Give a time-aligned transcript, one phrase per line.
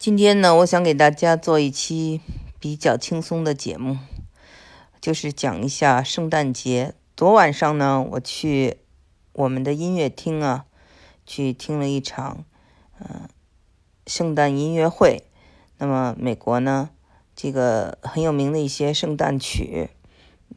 [0.00, 2.22] 今天呢，我想给大家做一期
[2.58, 3.98] 比较轻松的节目，
[4.98, 6.94] 就是讲一下圣诞节。
[7.14, 8.78] 昨晚上呢，我去
[9.34, 10.64] 我们的音乐厅啊，
[11.26, 12.46] 去听了一场
[12.98, 13.28] 嗯
[14.06, 15.24] 圣诞音乐会。
[15.76, 16.88] 那么美国呢，
[17.36, 19.90] 这个很有名的一些圣诞曲，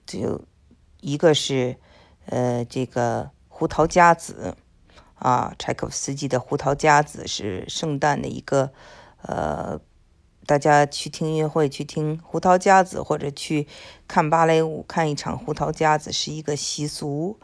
[0.05, 0.45] 就
[1.01, 1.75] 一个是
[2.27, 4.55] 呃这个《胡桃夹子》
[5.21, 8.71] 啊，柴可夫斯基的《胡桃夹子》是圣诞的一个。
[9.25, 9.79] 呃，
[10.45, 13.65] 大家去听音乐会，去听胡桃夹子，或者去
[14.07, 17.39] 看芭蕾舞，看一场胡桃夹子是一个习俗。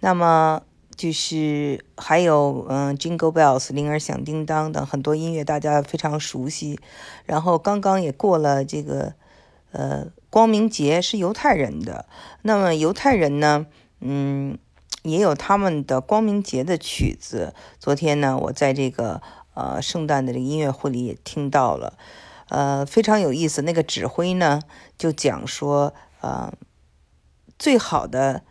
[0.00, 0.62] 那么
[0.96, 6.80] 就是还有嗯，Jingle Bells，铃儿响叮当等很多音乐，大家非常熟悉。
[7.26, 9.12] 然后刚刚也过了这个
[9.72, 12.06] 呃光明节，是犹太人的。
[12.40, 13.66] 那么犹太人呢，
[14.00, 14.56] 嗯，
[15.02, 17.52] 也有他们的光明节的曲子。
[17.78, 19.20] 昨天呢，我在这个。
[19.58, 21.98] 呃，圣诞的这个音乐会里也听到了，
[22.48, 23.62] 呃，非常有意思。
[23.62, 24.62] 那个指挥呢，
[24.96, 26.52] 就讲说，呃，
[27.58, 28.44] 最好的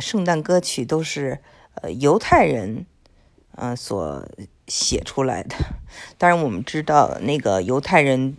[0.00, 1.40] 圣诞歌曲都是
[1.82, 2.86] 呃犹太人，
[3.56, 4.24] 呃所
[4.68, 5.56] 写出来的。
[6.18, 8.36] 当然，我们知道那个犹太人，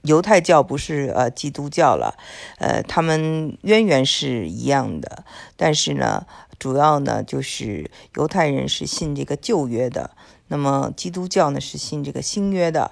[0.00, 2.16] 犹太教不是呃基督教了，
[2.60, 5.22] 呃，他们渊源是一样的，
[5.54, 6.26] 但是呢，
[6.58, 10.12] 主要呢就是犹太人是信这个旧约的。
[10.48, 12.90] 那么基督教呢是信这个新约的，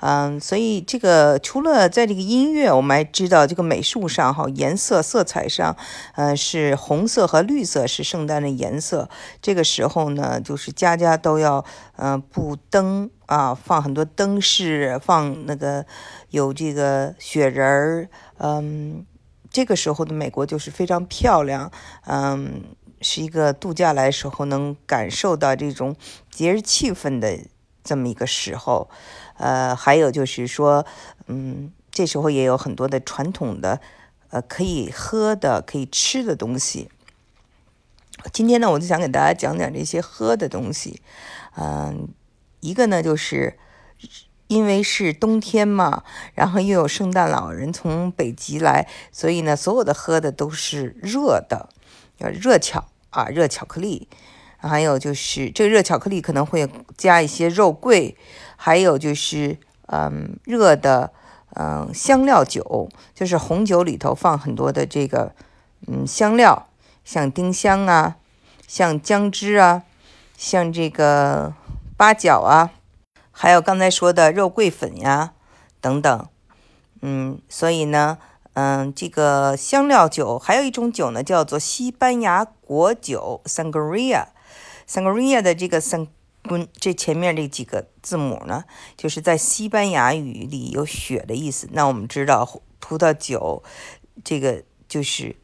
[0.00, 5.76] 嗯，所以这个除了在这个音乐，我们还知道这个美术上哈，颜色色彩上，
[6.16, 9.08] 呃，是红色和绿色是圣诞的颜色。
[9.40, 11.64] 这个时候呢，就是家家都要
[11.96, 15.86] 嗯布灯啊，放很多灯饰，放那个
[16.30, 19.06] 有这个雪人儿，嗯，
[19.50, 21.70] 这个时候的美国就是非常漂亮，
[22.06, 22.62] 嗯。
[23.00, 25.94] 是一个度假来时候能感受到这种
[26.30, 27.38] 节日气氛的
[27.84, 28.88] 这么一个时候，
[29.36, 30.84] 呃，还有就是说，
[31.26, 33.80] 嗯，这时候也有很多的传统的，
[34.30, 36.88] 呃，可以喝的、可以吃的东西。
[38.32, 41.00] 今天呢，我就想给大家讲讲这些喝的东西。
[41.56, 42.08] 嗯，
[42.60, 43.58] 一个呢，就是
[44.48, 46.02] 因为是冬天嘛，
[46.34, 51.68] 然后又有圣诞老人从北极来，所以呢，所有的喝的都是热的。
[52.18, 54.08] 叫热巧啊，热巧克力，
[54.56, 58.16] 还有就是这个热巧克力可能会加一些肉桂，
[58.56, 61.12] 还有就是嗯热的
[61.54, 65.34] 嗯香料酒，就是红酒里头放很多的这个
[65.86, 66.68] 嗯香料，
[67.04, 68.16] 像丁香啊，
[68.66, 69.82] 像姜汁啊，
[70.36, 71.54] 像这个
[71.96, 72.72] 八角啊，
[73.30, 75.32] 还有刚才说的肉桂粉呀
[75.80, 76.28] 等等，
[77.02, 78.18] 嗯，所以呢。
[78.58, 84.28] 嗯，这个香料酒还有一种酒呢，叫做西班牙果酒 （Sangria）。
[84.88, 86.08] Sangria 的这个 “san”
[86.80, 88.64] 这前面这几个字母呢，
[88.96, 91.68] 就是在西班牙语里有血的意思。
[91.72, 93.62] 那我们知道葡萄酒
[94.24, 95.36] 这个就是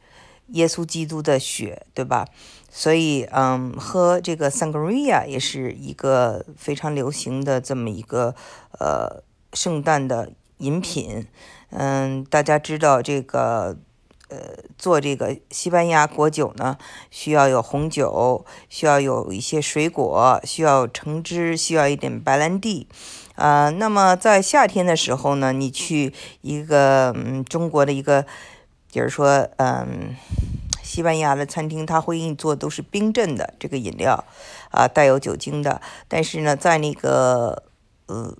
[0.47, 2.25] 耶稣基督的血，对吧？
[2.71, 8.33] 所以，嗯，喝这个 Sangria 也是一个非常流行的这么一个
[8.79, 9.21] 呃
[9.53, 11.27] 圣诞的饮品。
[11.75, 13.75] 嗯，大家知道这个，
[14.29, 14.37] 呃，
[14.77, 16.77] 做这个西班牙果酒呢，
[17.09, 22.87] 需要有红酒，需要有一些水果，需要橙汁，需要一点白兰地，
[23.33, 28.27] 啊，那么在夏天的时候呢，你去一个嗯中国的一个，
[28.91, 30.15] 比如说嗯
[30.83, 34.23] 西班牙的餐厅，他会给你做都是冰镇的这个饮料，
[34.69, 37.63] 啊，带有酒精的，但是呢，在那个
[38.05, 38.37] 呃。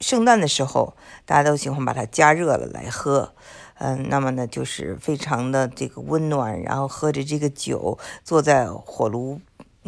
[0.00, 0.94] 圣诞的时候，
[1.24, 3.34] 大家都喜欢把它加热了来喝，
[3.74, 9.40] 嗯，那么呢，就是非常的这个温暖，然后喝着这个酒，坐在火炉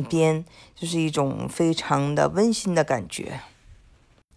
[0.09, 3.41] 边，就是一种非常的温馨的感觉。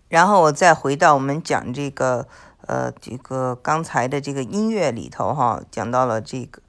[0.08, 2.28] 然后我再回到我们讲这个，
[2.68, 6.62] 呃，这个刚才的这个音乐里头哈，讲到了这个。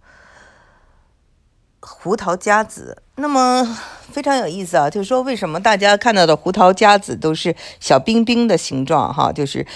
[1.89, 3.65] 胡桃夹子，那么
[4.13, 9.13] 非常有意思啊，就是说为什么大家看到的胡桃夹子都是小冰冰的形状？
[9.13, 9.67] 哈，就是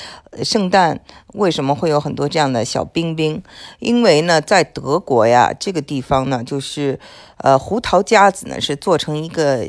[0.44, 1.00] 圣诞
[1.32, 3.42] 为什么会有很多这样的小冰冰？
[3.78, 7.00] 因为呢，在德国呀，这个地方呢，就是
[7.38, 9.66] 呃，胡桃夹子呢是做成一个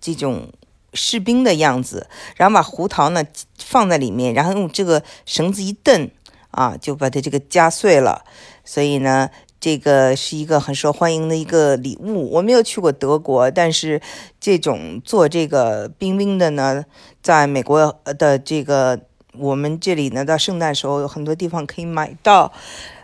[0.00, 0.48] 这种
[0.94, 3.24] 士兵的样子，然后把胡桃呢
[3.58, 6.08] 放在里面，然后用这个绳子一蹬
[6.52, 8.24] 啊，就把它这个夹碎了，
[8.64, 9.28] 所以呢。
[9.62, 12.28] 这个是一个很受欢迎的一个礼物。
[12.32, 14.02] 我没有去过德国，但是
[14.40, 16.84] 这种做这个冰冰的呢，
[17.22, 19.02] 在美国的这个
[19.38, 22.52] 我们这里呢，到圣诞时候有很多地方可以买到。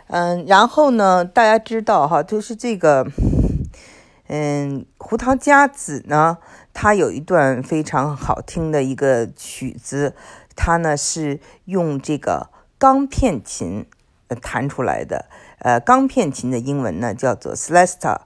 [0.07, 3.07] 嗯，然后呢，大家知道哈，就是这个，
[4.27, 6.39] 嗯，胡桃夹子呢。
[6.71, 10.13] 它有一段非常好听的一个曲子，
[10.55, 13.85] 它呢是用这个钢片琴
[14.41, 15.25] 弹出来的。
[15.59, 18.21] 呃，钢片琴的英文呢叫做 Celesta。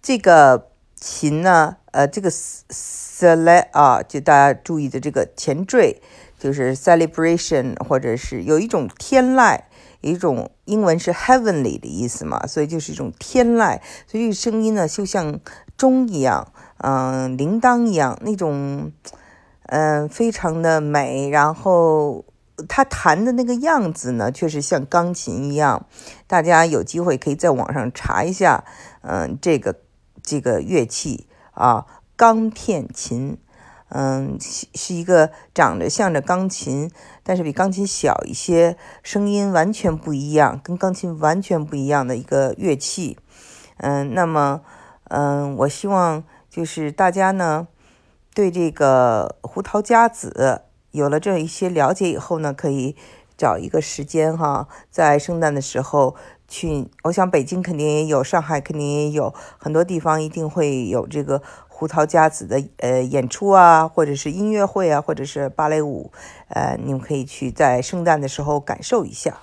[0.00, 6.00] 这个琴呢，呃，这个 Cele 啊，就大家注意的这个前缀
[6.38, 9.60] 就是 celebration，或者是有一种天籁。
[10.02, 15.40] 一种英文是 heavenly 的意思嘛，所以就是一种天籁，所以这个声音呢就像
[15.76, 18.92] 钟一样，嗯，铃铛一样，那种，
[19.64, 21.28] 嗯，非常的美。
[21.28, 22.24] 然后
[22.68, 25.86] 他弹的那个样子呢，确实像钢琴一样。
[26.26, 28.64] 大家有机会可以在网上查一下，
[29.02, 29.76] 嗯，这个
[30.22, 31.86] 这个乐器啊，
[32.16, 33.38] 钢片琴。
[33.88, 36.90] 嗯，是一个长得像着钢琴，
[37.22, 43.16] 但是比钢琴小一些，声音完全不一样，跟钢琴完全不一样的一个乐器。
[43.76, 44.62] 嗯，那么，
[45.04, 47.68] 嗯，我希望就是大家呢，
[48.34, 50.62] 对这个胡桃夹子
[50.96, 52.96] 有了这一些了解以后呢，可以
[53.36, 56.16] 找一个时间哈，在圣诞的时候
[56.48, 56.88] 去。
[57.04, 61.42] 我想北京肯定也有，上海肯定也有，很多地方一定会有这个。
[61.78, 66.10] 胡桃夹子的呃演出啊，或者是音乐会啊，或者是芭蕾舞，
[66.48, 69.40] 呃，你们可以去在圣诞的时候感受一下。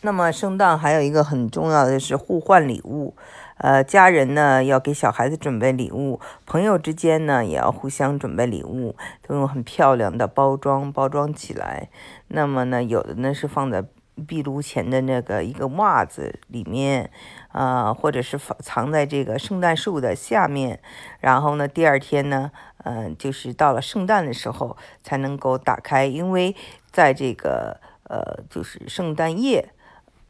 [0.00, 3.14] 那么圣诞还有一个很重要的是互换礼物，
[3.62, 8.94] 呃，家人呢要给小孩子准备礼物，朋友之间呢也要互相准备礼物，
[9.26, 11.88] 都用很漂亮的包装包装起来。
[12.28, 13.82] 那么呢，有的呢是放在。
[14.26, 17.10] 壁炉前的那个一个袜子里面，
[17.52, 20.80] 呃，或者是放藏在这个圣诞树的下面，
[21.20, 22.52] 然后呢，第二天呢，
[22.84, 26.54] 嗯，就是到了圣诞的时候才能够打开，因为
[26.90, 29.70] 在这个呃，就是圣诞夜，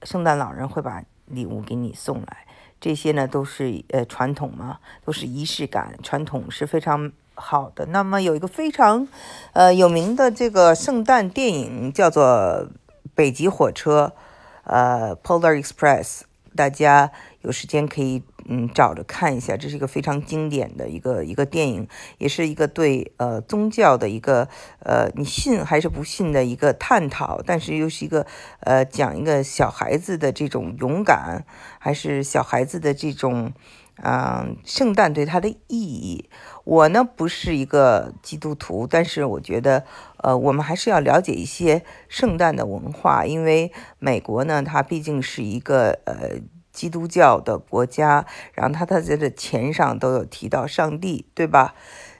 [0.04, 2.46] 圣诞老人会把礼物给你送来，
[2.82, 7.86] 这些呢都是呃传统嘛，都是仪式感，传统是非常好的。
[7.86, 9.08] 那么有一个非常
[9.54, 12.68] 呃有名的这个圣诞电影叫做。
[13.14, 14.14] 北极火车，
[14.64, 16.22] 呃，Polar Express，
[16.54, 17.10] 大家
[17.40, 21.88] 有时间可以嗯找着看一下，这是一个非常经典的一个一个电影，
[22.18, 24.48] 也是一个对呃宗教的一个
[24.80, 28.26] 呃你信还是不信的一个探讨，但是又是一个
[28.60, 31.44] 呃讲一个小孩子的这种勇敢，
[31.78, 33.52] 还是小孩子的这种。
[34.04, 36.28] 嗯，圣诞对它的意义，
[36.64, 39.84] 我呢不是一个基督徒，但是我觉得，
[40.16, 43.70] 呃，我们还是要了解一些圣诞的文化，因为
[44.00, 46.40] 美国呢，它毕竟是一个呃
[46.72, 51.74] 基督教的国家，然后它它在这钱上都有提到上帝，对吧？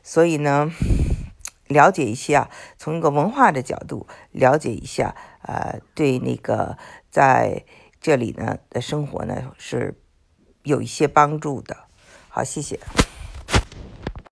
[0.05, 0.71] 所以呢，
[1.67, 2.49] 了解一下，
[2.79, 6.79] 从一个文化的角度了解一下，呃，对那个
[7.11, 7.65] 在
[8.01, 9.99] 这里呢的生活呢是。
[10.63, 11.77] 有一些帮助的，
[12.29, 12.79] 好，谢谢。